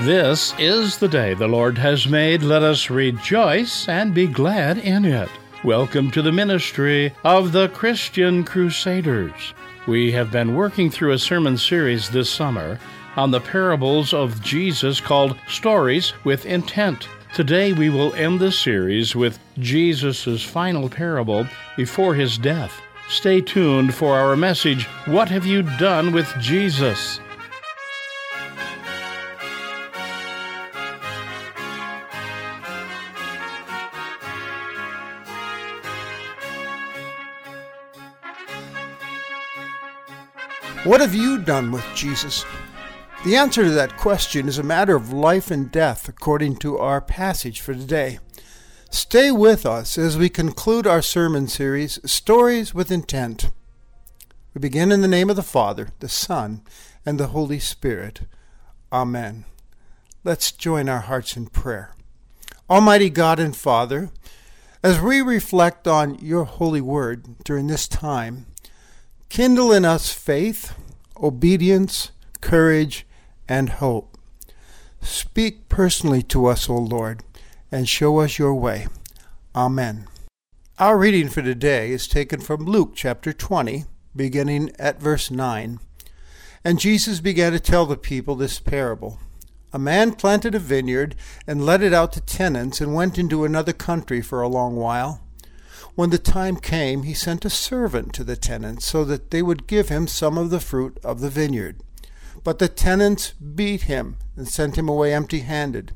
[0.00, 2.42] This is the day the Lord has made.
[2.42, 5.28] Let us rejoice and be glad in it.
[5.62, 9.54] Welcome to the ministry of the Christian Crusaders.
[9.86, 12.80] We have been working through a sermon series this summer
[13.14, 17.08] on the parables of Jesus called Stories with Intent.
[17.32, 22.82] Today we will end the series with Jesus' final parable before his death.
[23.08, 27.20] Stay tuned for our message What Have You Done with Jesus?
[40.82, 42.44] What have you done with Jesus?
[43.24, 47.00] The answer to that question is a matter of life and death, according to our
[47.00, 48.18] passage for today.
[48.90, 53.50] Stay with us as we conclude our sermon series, Stories with Intent.
[54.52, 56.62] We begin in the name of the Father, the Son,
[57.06, 58.20] and the Holy Spirit.
[58.92, 59.46] Amen.
[60.22, 61.94] Let's join our hearts in prayer.
[62.68, 64.10] Almighty God and Father,
[64.82, 68.46] as we reflect on your holy word during this time,
[69.34, 70.76] Kindle in us faith,
[71.20, 73.04] obedience, courage,
[73.48, 74.16] and hope.
[75.02, 77.24] Speak personally to us, O Lord,
[77.72, 78.86] and show us your way.
[79.52, 80.06] Amen.
[80.78, 85.80] Our reading for today is taken from Luke chapter 20, beginning at verse 9.
[86.62, 89.18] And Jesus began to tell the people this parable.
[89.72, 93.72] A man planted a vineyard and let it out to tenants and went into another
[93.72, 95.23] country for a long while.
[95.94, 99.68] When the time came, he sent a servant to the tenants so that they would
[99.68, 101.80] give him some of the fruit of the vineyard.
[102.42, 105.92] But the tenants beat him and sent him away empty handed.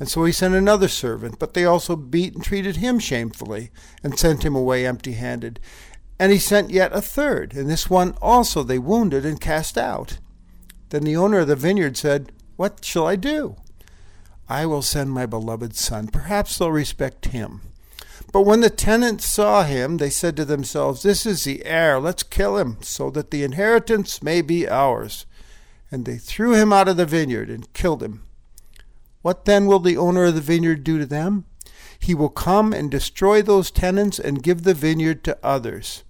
[0.00, 3.70] And so he sent another servant, but they also beat and treated him shamefully
[4.02, 5.60] and sent him away empty handed.
[6.18, 10.18] And he sent yet a third, and this one also they wounded and cast out.
[10.88, 13.56] Then the owner of the vineyard said, What shall I do?
[14.48, 16.08] I will send my beloved son.
[16.08, 17.60] Perhaps they'll respect him.
[18.34, 22.24] But when the tenants saw him, they said to themselves, This is the heir, let's
[22.24, 25.24] kill him, so that the inheritance may be ours.
[25.88, 28.24] And they threw him out of the vineyard and killed him.
[29.22, 31.44] What then will the owner of the vineyard do to them?
[31.96, 36.02] He will come and destroy those tenants and give the vineyard to others.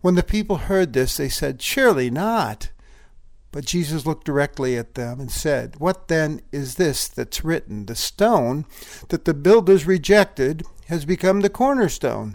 [0.00, 2.70] When the people heard this, they said, Surely not.
[3.52, 7.86] But Jesus looked directly at them and said, What then is this that's written?
[7.86, 8.64] The stone
[9.10, 12.34] that the builders rejected has become the cornerstone.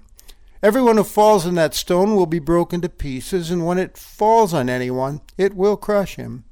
[0.63, 4.53] Everyone who falls on that stone will be broken to pieces, and when it falls
[4.53, 6.45] on anyone, it will crush him.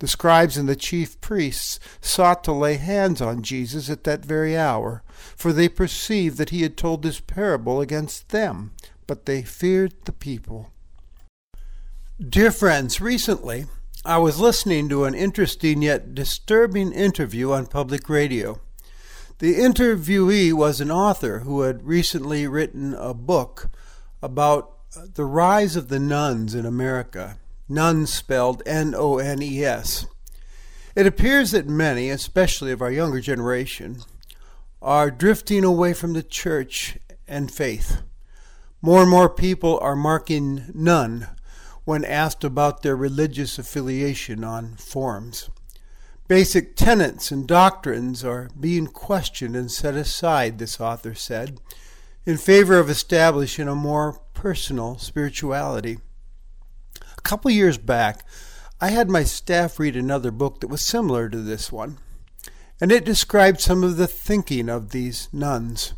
[0.00, 4.56] The scribes and the chief priests sought to lay hands on Jesus at that very
[4.56, 5.04] hour,
[5.36, 8.72] for they perceived that he had told this parable against them,
[9.06, 10.72] but they feared the people.
[12.18, 13.66] Dear friends, recently
[14.04, 18.60] I was listening to an interesting yet disturbing interview on public radio.
[19.40, 23.70] The interviewee was an author who had recently written a book
[24.20, 24.70] about
[25.14, 30.04] the rise of the nones in America, nones spelled N O N E S.
[30.94, 34.02] It appears that many, especially of our younger generation,
[34.82, 38.02] are drifting away from the church and faith.
[38.82, 41.28] More and more people are marking none
[41.84, 45.48] when asked about their religious affiliation on forums.
[46.30, 51.58] Basic tenets and doctrines are being questioned and set aside, this author said,
[52.24, 55.98] in favor of establishing a more personal spirituality.
[57.18, 58.24] A couple years back,
[58.80, 61.98] I had my staff read another book that was similar to this one,
[62.80, 65.94] and it described some of the thinking of these nones.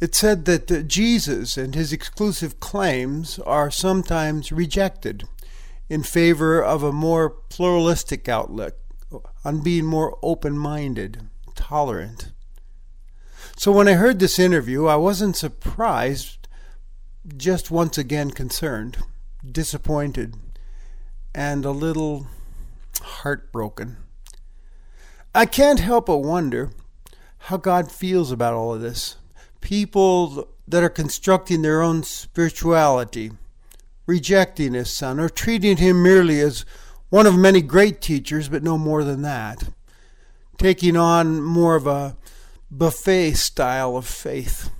[0.00, 5.24] It said that uh, Jesus and his exclusive claims are sometimes rejected
[5.88, 8.79] in favor of a more pluralistic outlook
[9.44, 12.32] on being more open minded, tolerant.
[13.56, 16.48] So when I heard this interview, I wasn't surprised,
[17.36, 18.98] just once again concerned,
[19.50, 20.36] disappointed,
[21.34, 22.26] and a little
[23.02, 23.98] heartbroken.
[25.34, 26.70] I can't help but wonder
[27.44, 29.16] how God feels about all of this
[29.60, 33.30] people that are constructing their own spirituality,
[34.06, 36.64] rejecting his son, or treating him merely as
[37.10, 39.64] one of many great teachers, but no more than that,
[40.58, 42.16] taking on more of a
[42.70, 44.70] buffet style of faith.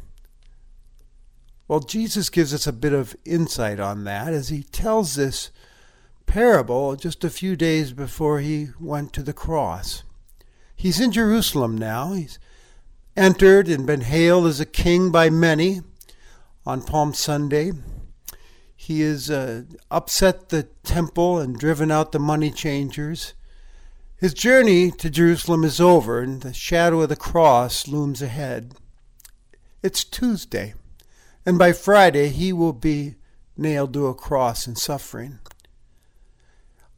[1.68, 5.50] Well, Jesus gives us a bit of insight on that as he tells this
[6.26, 10.02] parable just a few days before he went to the cross.
[10.74, 12.12] He's in Jerusalem now.
[12.12, 12.38] He's
[13.16, 15.80] entered and been hailed as a king by many
[16.64, 17.72] on Palm Sunday.
[18.82, 23.34] He has uh, upset the temple and driven out the money changers.
[24.16, 28.74] His journey to Jerusalem is over, and the shadow of the cross looms ahead.
[29.82, 30.72] It's Tuesday,
[31.44, 33.16] and by Friday he will be
[33.54, 35.40] nailed to a cross and suffering.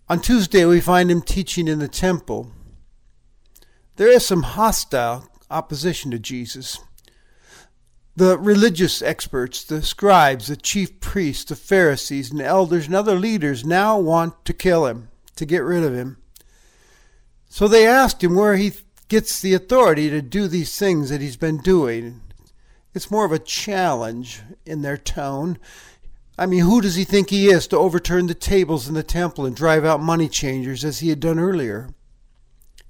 [0.08, 2.52] On Tuesday, we find him teaching in the temple.
[3.96, 6.78] There is some hostile opposition to Jesus.
[8.14, 13.64] The religious experts, the scribes, the chief priests, the Pharisees, and elders, and other leaders
[13.64, 16.18] now want to kill him, to get rid of him.
[17.48, 18.72] So they asked him where he
[19.08, 22.20] gets the authority to do these things that he's been doing.
[22.94, 25.58] It's more of a challenge in their tone.
[26.38, 29.46] I mean, who does he think he is to overturn the tables in the temple
[29.46, 31.94] and drive out money changers as he had done earlier?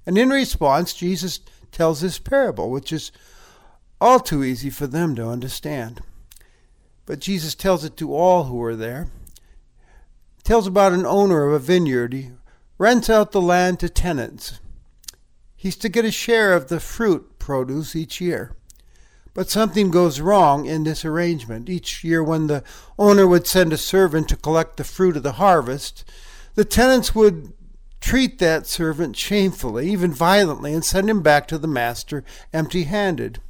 [0.07, 1.41] And in response, Jesus
[1.71, 3.13] tells this parable, which is
[4.03, 6.03] all too easy for them to understand.
[7.07, 9.09] But Jesus tells it to all who are there.
[10.37, 12.13] He tells about an owner of a vineyard.
[12.13, 12.31] He
[12.79, 14.59] rents out the land to tenants.
[15.55, 18.57] He's to get a share of the fruit produce each year.
[19.35, 21.71] But something goes wrong in this arrangement.
[21.71, 22.65] Each year, when the
[22.99, 26.05] owner would send a servant to collect the fruit of the harvest,
[26.55, 27.53] the tenants would
[28.01, 33.41] treat that servant shamefully, even violently, and send him back to the master empty handed.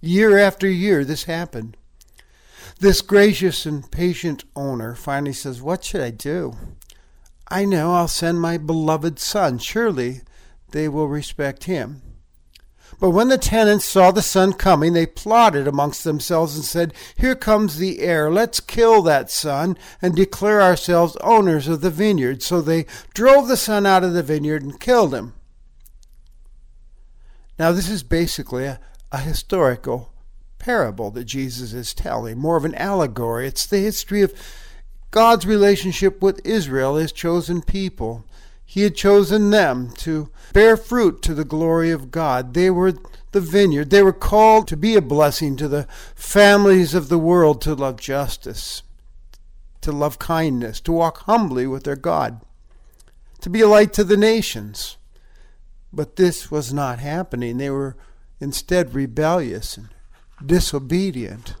[0.00, 1.76] Year after year, this happened.
[2.78, 6.54] This gracious and patient owner finally says, What should I do?
[7.48, 9.58] I know I'll send my beloved son.
[9.58, 10.22] Surely
[10.70, 12.00] they will respect him.
[12.98, 17.34] But when the tenants saw the son coming, they plotted amongst themselves and said, Here
[17.34, 18.30] comes the heir.
[18.30, 22.42] Let's kill that son and declare ourselves owners of the vineyard.
[22.42, 25.34] So they drove the son out of the vineyard and killed him.
[27.58, 28.80] Now, this is basically a,
[29.12, 30.12] a historical
[30.58, 33.46] parable that Jesus is telling, more of an allegory.
[33.46, 34.34] It's the history of
[35.10, 38.24] God's relationship with Israel, his chosen people.
[38.64, 42.54] He had chosen them to bear fruit to the glory of God.
[42.54, 42.92] They were
[43.32, 43.90] the vineyard.
[43.90, 47.96] They were called to be a blessing to the families of the world, to love
[47.96, 48.84] justice,
[49.80, 52.40] to love kindness, to walk humbly with their God,
[53.40, 54.96] to be a light to the nations.
[55.92, 57.58] But this was not happening.
[57.58, 57.96] They were
[58.40, 59.88] instead rebellious and
[60.44, 61.54] disobedient.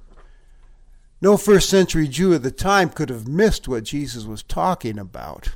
[1.20, 5.50] No first century Jew of the time could have missed what Jesus was talking about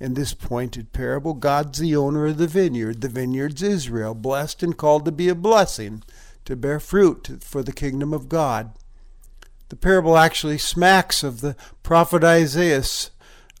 [0.00, 3.02] in this pointed parable, God's the owner of the vineyard.
[3.02, 6.02] The vineyard's Israel, blessed and called to be a blessing,
[6.46, 8.72] to bear fruit for the kingdom of God.
[9.68, 13.10] The parable actually smacks of the prophet Isaiah's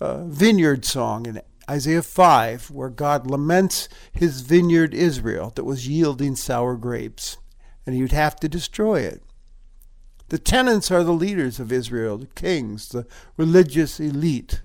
[0.00, 6.34] uh, vineyard song in Isaiah 5, where God laments his vineyard Israel that was yielding
[6.34, 7.36] sour grapes,
[7.86, 9.22] and he would have to destroy it.
[10.30, 13.06] The tenants are the leaders of Israel, the kings, the
[13.36, 14.62] religious elite.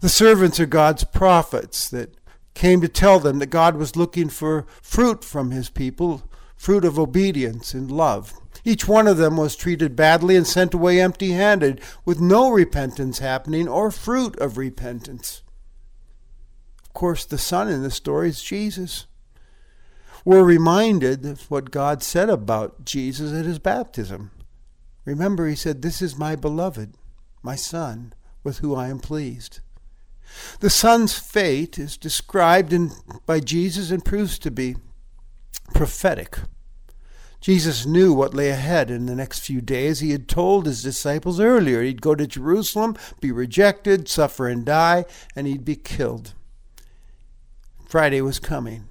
[0.00, 2.14] The servants are God's prophets that
[2.54, 6.22] came to tell them that God was looking for fruit from his people,
[6.54, 8.32] fruit of obedience and love.
[8.64, 13.18] Each one of them was treated badly and sent away empty handed, with no repentance
[13.18, 15.42] happening or fruit of repentance.
[16.90, 19.06] Of course, the Son in the story is Jesus.
[20.24, 24.32] We're reminded of what God said about Jesus at his baptism.
[25.04, 26.96] Remember, he said, This is my beloved,
[27.44, 29.60] my Son, with whom I am pleased.
[30.58, 32.90] The Son's fate is described in,
[33.24, 34.74] by Jesus and proves to be
[35.72, 36.40] prophetic.
[37.40, 40.00] Jesus knew what lay ahead in the next few days.
[40.00, 45.04] He had told his disciples earlier he'd go to Jerusalem, be rejected, suffer and die,
[45.36, 46.34] and he'd be killed.
[47.90, 48.84] Friday was coming.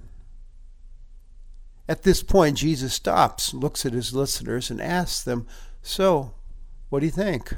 [1.88, 5.46] At this point, Jesus stops, looks at his listeners, and asks them,
[5.80, 6.34] So,
[6.90, 7.54] what do you think?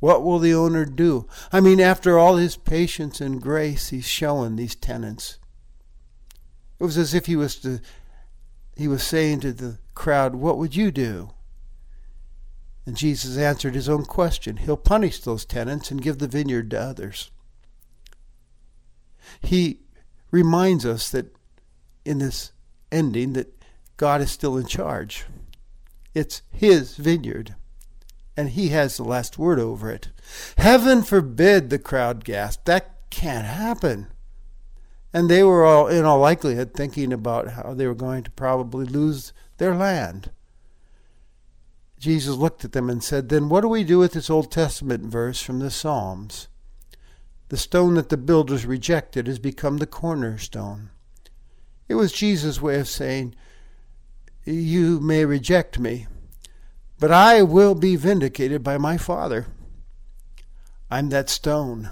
[0.00, 1.26] What will the owner do?
[1.50, 5.38] I mean, after all his patience and grace he's showing these tenants.
[6.78, 7.80] It was as if he was to
[8.76, 11.30] he was saying to the crowd, What would you do?
[12.84, 14.58] And Jesus answered his own question.
[14.58, 17.30] He'll punish those tenants and give the vineyard to others.
[19.40, 19.80] He
[20.30, 21.34] reminds us that
[22.04, 22.52] in this
[22.90, 23.52] ending that
[23.96, 25.24] God is still in charge.
[26.14, 27.54] It's his vineyard
[28.40, 30.08] and he has the last word over it.
[30.56, 32.64] Heaven forbid, the crowd gasped.
[32.64, 34.06] That can't happen.
[35.12, 38.86] And they were all, in all likelihood, thinking about how they were going to probably
[38.86, 40.30] lose their land.
[41.98, 45.04] Jesus looked at them and said, Then what do we do with this Old Testament
[45.04, 46.48] verse from the Psalms?
[47.50, 50.90] The stone that the builders rejected has become the cornerstone.
[51.88, 53.34] It was Jesus' way of saying,
[54.44, 56.06] You may reject me,
[57.00, 59.48] but I will be vindicated by my Father.
[60.92, 61.90] I'm that stone.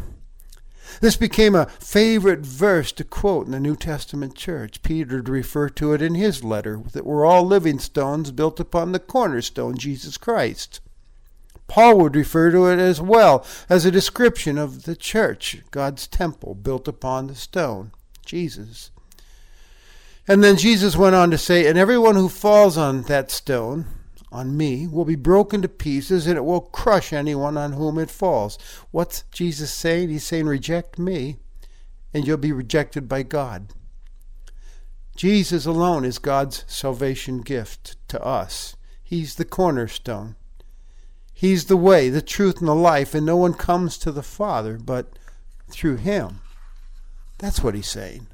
[1.00, 4.84] This became a favorite verse to quote in the New Testament church.
[4.84, 8.92] Peter would refer to it in his letter that we're all living stones built upon
[8.92, 10.78] the cornerstone, Jesus Christ.
[11.68, 16.54] Paul would refer to it as well as a description of the church, God's temple
[16.54, 17.92] built upon the stone,
[18.24, 18.90] Jesus.
[20.26, 23.86] And then Jesus went on to say, And everyone who falls on that stone,
[24.30, 28.10] on me will be broken to pieces and it will crush anyone on whom it
[28.10, 28.58] falls.
[28.90, 30.10] What's Jesus saying?
[30.10, 31.36] He's saying, Reject me
[32.12, 33.72] and you'll be rejected by God.
[35.16, 38.76] Jesus alone is God's salvation gift to us.
[39.02, 40.36] He's the cornerstone.
[41.38, 44.76] He's the way, the truth, and the life, and no one comes to the Father
[44.76, 45.16] but
[45.70, 46.40] through him.
[47.38, 48.26] That's what he's saying.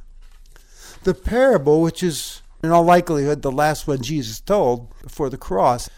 [1.03, 5.91] The parable, which is in all likelihood the last one Jesus told before the cross,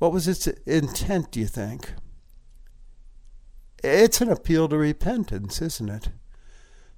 [0.00, 1.94] what was its intent, do you think?
[3.82, 6.10] It's an appeal to repentance, isn't it?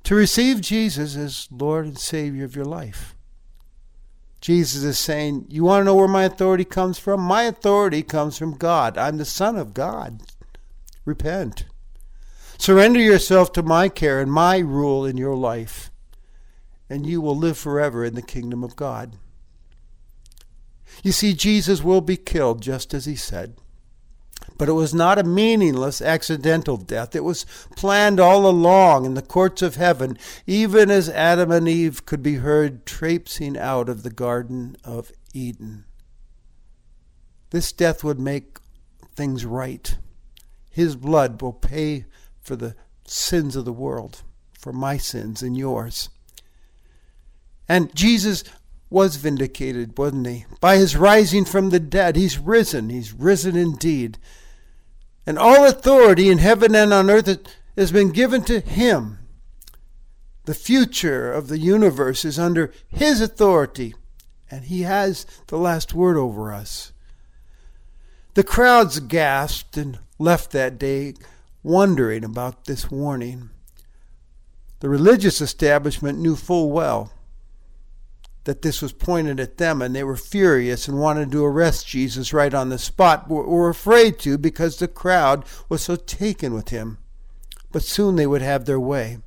[0.03, 3.16] To receive Jesus as Lord and Savior of your life.
[4.41, 7.21] Jesus is saying, You want to know where my authority comes from?
[7.21, 8.99] My authority comes from God.
[8.99, 10.23] I'm the Son of God.
[11.05, 11.65] Repent.
[12.59, 15.91] Surrender yourself to my care and my rule in your life,
[16.89, 19.17] and you will live forever in the kingdom of God.
[21.03, 23.57] You see, Jesus will be killed just as he said.
[24.59, 27.15] But it was not a meaningless, accidental death.
[27.15, 27.45] It was
[27.77, 32.37] planned all along in the courts of heaven, even as Adam and Eve could be
[32.37, 35.85] heard traipsing out of the Garden of Eden.
[37.51, 38.59] This death would make
[39.15, 39.99] things right.
[40.71, 42.07] His blood will pay
[42.41, 42.75] for the
[43.07, 44.23] sins of the world,
[44.59, 46.09] for my sins and yours.
[47.69, 48.45] And Jesus
[48.89, 50.47] was vindicated, wasn't he?
[50.61, 52.17] By his rising from the dead.
[52.17, 52.89] He's risen.
[52.89, 54.19] He's risen indeed.
[55.27, 57.39] And all authority in heaven and on earth
[57.77, 59.19] has been given to him.
[60.45, 63.95] The future of the universe is under his authority,
[64.49, 66.93] and he has the last word over us.
[68.35, 71.15] The crowds gasped and left that day
[71.65, 73.51] wondering about this warning.
[74.81, 77.13] The religious establishment knew full well
[78.47, 82.33] that this was pointed at them, and they were furious and wanted to arrest Jesus
[82.33, 86.71] right on the spot, but were afraid to because the crowd was so taken with
[86.71, 86.99] him.
[87.71, 89.19] But soon they would have their way.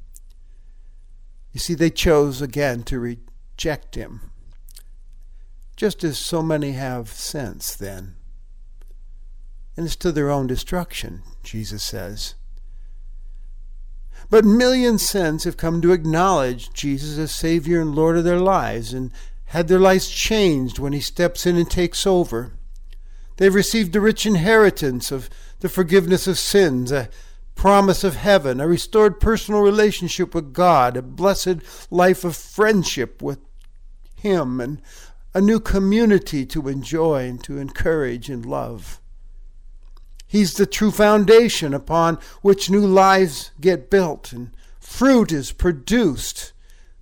[1.51, 4.31] You see, they chose again to reject him,
[5.75, 8.15] just as so many have since then.
[9.75, 12.35] And it's to their own destruction, Jesus says.
[14.29, 18.93] But millions since have come to acknowledge Jesus as Savior and Lord of their lives
[18.93, 19.12] and
[19.45, 22.53] had their lives changed when He steps in and takes over.
[23.38, 25.29] They've received a rich inheritance of
[25.62, 27.09] the forgiveness of sins, a
[27.55, 31.57] promise of heaven, a restored personal relationship with God, a blessed
[31.89, 33.39] life of friendship with
[34.15, 34.81] Him, and
[35.33, 39.01] a new community to enjoy and to encourage and love.
[40.29, 46.53] He's the true foundation upon which new lives get built and fruit is produced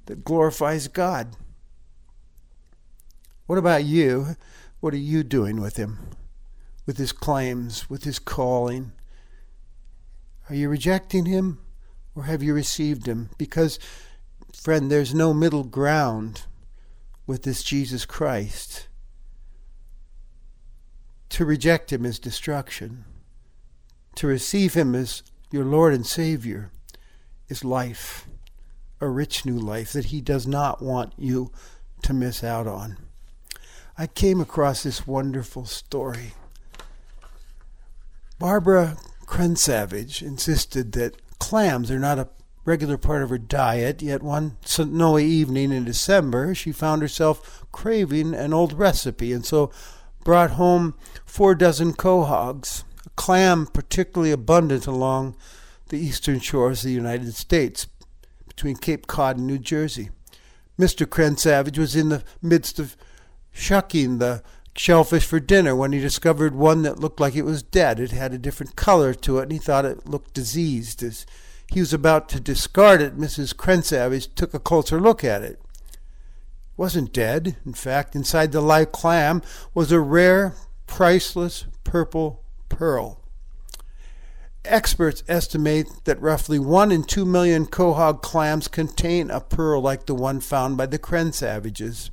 [0.05, 1.35] that glorifies God.
[3.45, 4.37] What about you?
[4.79, 6.11] What are you doing with him?
[6.85, 8.93] With his claims, with his calling?
[10.49, 11.59] Are you rejecting him
[12.15, 13.31] or have you received him?
[13.37, 13.77] Because,
[14.53, 16.43] friend, there's no middle ground
[17.25, 18.87] with this Jesus Christ.
[21.27, 23.03] To reject him is destruction
[24.17, 26.71] to receive Him as your Lord and Savior
[27.47, 28.27] is life,
[28.99, 31.51] a rich new life that He does not want you
[32.01, 32.97] to miss out on.
[33.97, 36.33] I came across this wonderful story.
[38.39, 42.29] Barbara Crensavage insisted that clams are not a
[42.65, 48.33] regular part of her diet, yet one snowy evening in December she found herself craving
[48.33, 49.71] an old recipe and so
[50.23, 50.95] brought home
[51.25, 52.83] four dozen quahogs
[53.17, 55.35] clam particularly abundant along
[55.89, 57.87] the eastern shores of the United States,
[58.47, 60.09] between Cape Cod and New Jersey.
[60.79, 61.05] Mr.
[61.05, 62.95] Crensavage was in the midst of
[63.51, 64.41] shucking the
[64.75, 67.99] shellfish for dinner when he discovered one that looked like it was dead.
[67.99, 71.03] It had a different color to it, and he thought it looked diseased.
[71.03, 71.25] As
[71.71, 73.55] he was about to discard it, Mrs.
[73.55, 75.59] Crensavage took a closer look at it.
[75.91, 75.97] It
[76.77, 77.57] wasn't dead.
[77.65, 79.41] In fact, inside the live clam
[79.73, 80.53] was a rare,
[80.85, 83.21] priceless purple pearl.
[84.65, 90.15] Experts estimate that roughly 1 in 2 million quahog clams contain a pearl like the
[90.15, 92.11] one found by the Crensavages.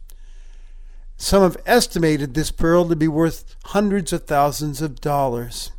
[1.16, 5.72] Some have estimated this pearl to be worth hundreds of thousands of dollars.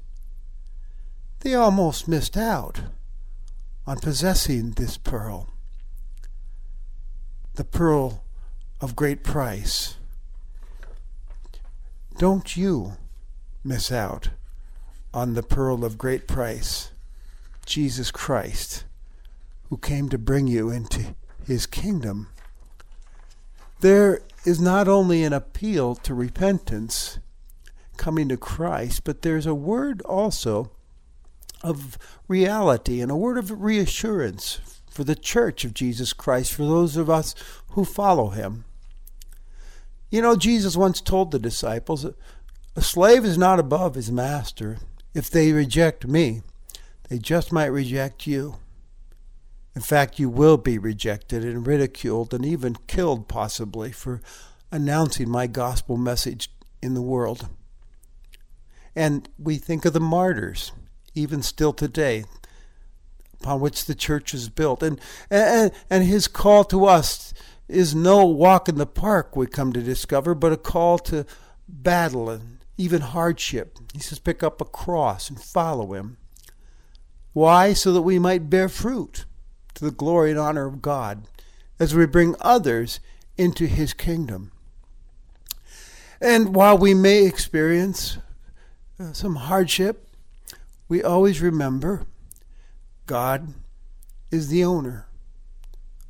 [1.42, 2.82] They almost missed out.
[3.88, 5.48] on possessing this pearl,
[7.54, 8.24] the pearl
[8.82, 9.96] of great price.
[12.18, 12.94] Don't you
[13.64, 14.30] miss out
[15.16, 16.92] on the pearl of great price,
[17.66, 18.84] Jesus Christ,
[19.70, 21.16] who came to bring you into
[21.48, 22.28] his kingdom.
[23.80, 27.20] There is not only an appeal to repentance,
[27.96, 30.72] coming to Christ, but there's a word also
[31.64, 36.98] of reality and a word of reassurance for the church of Jesus Christ, for those
[36.98, 37.36] of us
[37.70, 38.66] who follow him.
[40.12, 42.06] You know, Jesus once told the disciples,
[42.76, 44.78] A slave is not above his master.
[45.16, 46.42] If they reject me,
[47.08, 48.58] they just might reject you.
[49.74, 54.22] In fact, you will be rejected and ridiculed and even killed, possibly, for
[54.72, 57.48] announcing my gospel message in the world.
[58.94, 60.74] And we think of the martyrs,
[61.14, 62.26] even still today,
[63.42, 64.84] upon which the church is built.
[64.84, 67.34] And, and, and his call to us
[67.70, 71.26] is no walk in the park, we come to discover, but a call to
[71.70, 73.78] battle and even hardship.
[73.94, 76.18] He says, pick up a cross and follow him.
[77.34, 77.74] Why?
[77.74, 79.26] So that we might bear fruit
[79.76, 81.28] to the glory and honor of God
[81.80, 83.00] as we bring others
[83.38, 84.52] into his kingdom.
[86.22, 88.18] And while we may experience
[89.00, 90.08] uh, some hardship,
[90.88, 92.06] we always remember
[93.06, 93.54] God
[94.32, 95.08] is the owner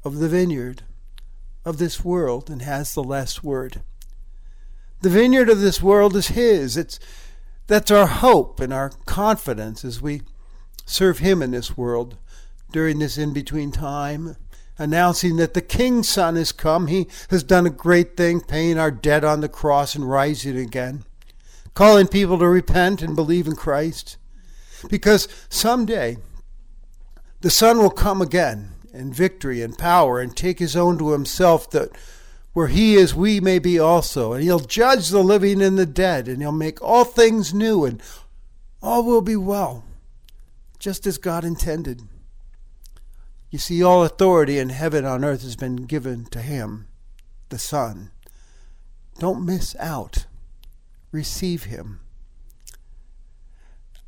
[0.03, 0.83] of the vineyard
[1.65, 3.81] of this world and has the last word.
[5.01, 6.77] The vineyard of this world is His.
[6.77, 6.99] It's
[7.67, 10.21] that's our hope and our confidence as we
[10.85, 12.17] serve Him in this world
[12.71, 14.35] during this in between time,
[14.77, 16.87] announcing that the King's Son has come.
[16.87, 21.05] He has done a great thing, paying our debt on the cross and rising again,
[21.73, 24.17] calling people to repent and believe in Christ.
[24.89, 26.17] Because someday
[27.41, 31.69] the Son will come again in victory and power and take his own to himself
[31.71, 31.91] that
[32.55, 36.29] where he is we may be also and he'll judge the living and the dead
[36.29, 38.01] and he'll make all things new and
[38.81, 39.83] all will be well
[40.79, 42.03] just as God intended.
[43.49, 46.87] You see, all authority in heaven and on earth has been given to him,
[47.49, 48.11] the Son.
[49.19, 50.25] Don't miss out.
[51.11, 51.99] Receive him.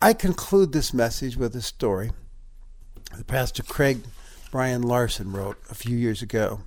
[0.01, 2.11] I conclude this message with a story
[3.13, 4.03] that Pastor Craig
[4.51, 6.61] Brian Larson wrote a few years ago.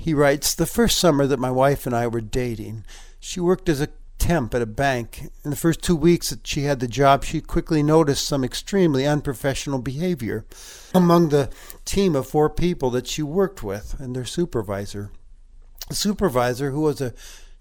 [0.00, 2.84] He writes The first summer that my wife and I were dating,
[3.18, 5.28] she worked as a temp at a bank.
[5.44, 9.04] In the first two weeks that she had the job, she quickly noticed some extremely
[9.04, 10.46] unprofessional behavior
[10.94, 11.50] among the
[11.84, 15.10] team of four people that she worked with and their supervisor.
[15.88, 17.12] The supervisor, who was a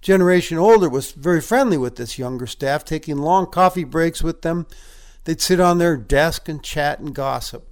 [0.04, 4.68] generation older, was very friendly with this younger staff, taking long coffee breaks with them.
[5.24, 7.68] They'd sit on their desk and chat and gossip.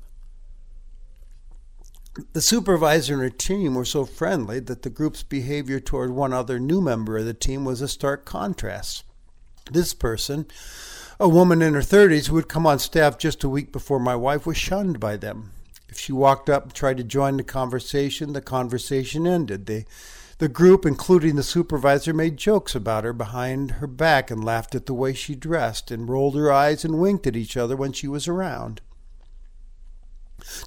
[2.31, 6.59] The supervisor and her team were so friendly that the group's behavior toward one other
[6.59, 9.03] new member of the team was a stark contrast.
[9.69, 10.45] This person,
[11.19, 14.15] a woman in her 30s who had come on staff just a week before my
[14.15, 15.51] wife, was shunned by them.
[15.89, 19.65] If she walked up and tried to join the conversation, the conversation ended.
[19.65, 19.85] They,
[20.37, 24.85] the group, including the supervisor, made jokes about her behind her back and laughed at
[24.85, 28.07] the way she dressed and rolled her eyes and winked at each other when she
[28.07, 28.79] was around.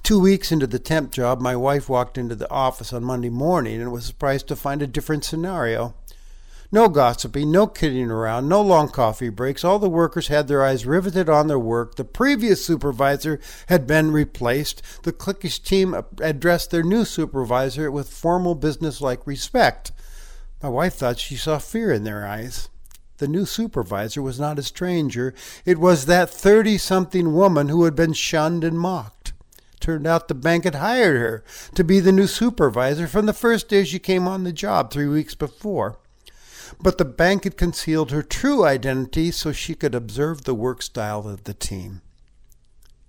[0.03, 3.81] Two weeks into the temp job, my wife walked into the office on Monday morning
[3.81, 5.93] and was surprised to find a different scenario.
[6.71, 9.63] No gossiping, no kidding around, no long coffee breaks.
[9.63, 11.95] All the workers had their eyes riveted on their work.
[11.95, 14.83] The previous supervisor had been replaced.
[15.03, 19.91] The cliquish team addressed their new supervisor with formal business-like respect.
[20.61, 22.69] My wife thought she saw fear in their eyes.
[23.17, 25.33] The new supervisor was not a stranger.
[25.65, 29.33] It was that thirty something woman who had been shunned and mocked.
[29.79, 31.43] Turned out the bank had hired her
[31.75, 35.07] to be the new supervisor from the first day she came on the job three
[35.07, 35.99] weeks before.
[36.81, 41.27] But the bank had concealed her true identity so she could observe the work style
[41.27, 42.01] of the team.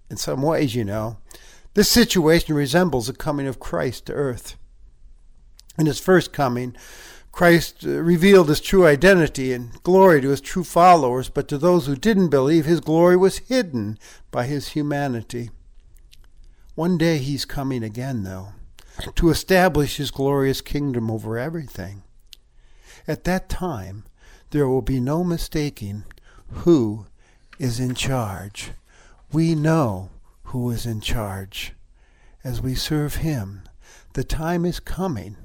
[0.09, 1.19] In some ways, you know,
[1.75, 4.57] this situation resembles the coming of Christ to earth.
[5.79, 6.77] In his first coming,
[7.33, 11.87] Christ uh, revealed his true identity and glory to his true followers, but to those
[11.87, 13.99] who didn't believe, his glory was hidden
[14.31, 15.51] by his humanity.
[16.81, 18.55] One day he's coming again, though,
[19.17, 22.05] to establish his glorious kingdom over everything.
[23.07, 24.05] At that time,
[24.49, 26.05] there will be no mistaking
[26.65, 27.05] who
[27.59, 28.71] is in charge.
[29.31, 30.09] We know
[30.45, 31.75] who is in charge.
[32.43, 33.65] As we serve him,
[34.15, 35.37] the time is coming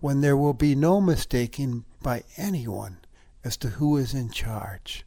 [0.00, 3.00] when there will be no mistaking by anyone
[3.44, 5.04] as to who is in charge.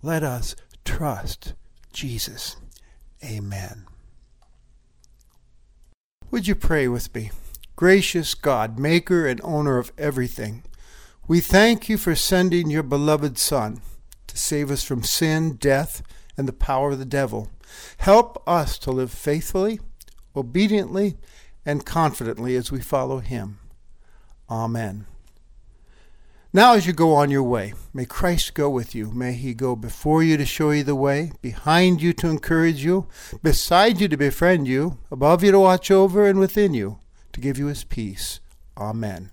[0.00, 1.54] Let us trust
[1.92, 2.56] Jesus.
[3.24, 3.86] Amen.
[6.30, 7.30] Would you pray with me?
[7.74, 10.62] Gracious God, maker and owner of everything,
[11.26, 13.80] we thank you for sending your beloved Son
[14.26, 16.02] to save us from sin, death,
[16.36, 17.50] and the power of the devil.
[17.98, 19.80] Help us to live faithfully,
[20.36, 21.16] obediently,
[21.64, 23.58] and confidently as we follow him.
[24.50, 25.06] Amen.
[26.58, 29.12] Now, as you go on your way, may Christ go with you.
[29.12, 33.06] May he go before you to show you the way, behind you to encourage you,
[33.44, 36.98] beside you to befriend you, above you to watch over, and within you
[37.32, 38.40] to give you his peace.
[38.76, 39.30] Amen.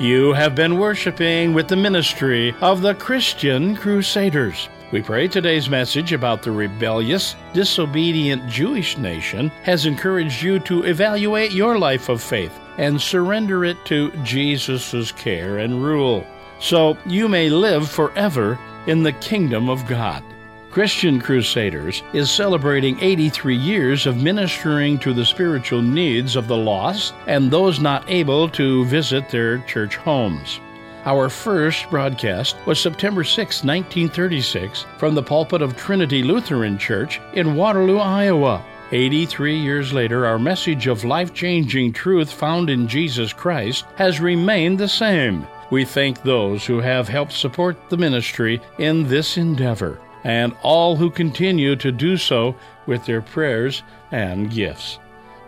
[0.00, 4.68] You have been worshiping with the ministry of the Christian Crusaders.
[4.90, 11.52] We pray today's message about the rebellious, disobedient Jewish nation has encouraged you to evaluate
[11.52, 16.26] your life of faith and surrender it to Jesus' care and rule,
[16.60, 20.22] so you may live forever in the kingdom of God.
[20.70, 27.12] Christian Crusaders is celebrating 83 years of ministering to the spiritual needs of the lost
[27.26, 30.60] and those not able to visit their church homes.
[31.06, 37.56] Our first broadcast was September 6, 1936, from the pulpit of Trinity Lutheran Church in
[37.56, 38.62] Waterloo, Iowa.
[38.92, 44.78] 83 years later, our message of life changing truth found in Jesus Christ has remained
[44.78, 45.46] the same.
[45.70, 51.10] We thank those who have helped support the ministry in this endeavor and all who
[51.10, 52.54] continue to do so
[52.86, 54.98] with their prayers and gifts.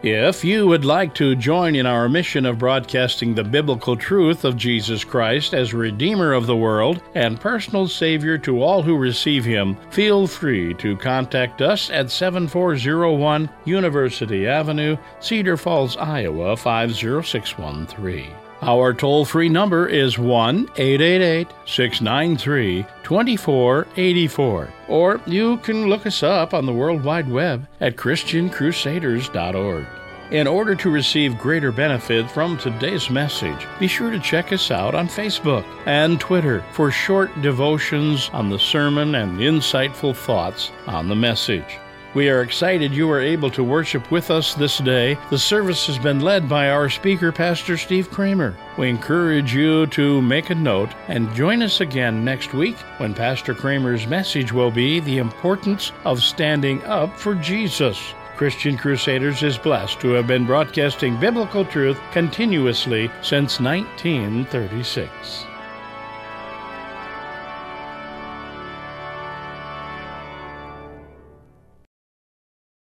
[0.03, 4.57] If you would like to join in our mission of broadcasting the biblical truth of
[4.57, 9.77] Jesus Christ as Redeemer of the world and personal Savior to all who receive Him,
[9.91, 18.42] feel free to contact us at 7401 University Avenue, Cedar Falls, Iowa 50613.
[18.63, 24.69] Our toll free number is 1 888 693 2484.
[24.87, 29.87] Or you can look us up on the World Wide Web at ChristianCrusaders.org.
[30.31, 34.95] In order to receive greater benefit from today's message, be sure to check us out
[34.95, 41.17] on Facebook and Twitter for short devotions on the sermon and insightful thoughts on the
[41.17, 41.79] message.
[42.15, 45.17] We are excited you are able to worship with us this day.
[45.31, 48.55] The service has been led by our speaker, Pastor Steve Kramer.
[48.77, 53.55] We encourage you to make a note and join us again next week when Pastor
[53.55, 58.15] Kramer's message will be the importance of standing up for Jesus.
[58.37, 65.47] Christian Crusaders is blessed to have been broadcasting biblical truth continuously since 1936.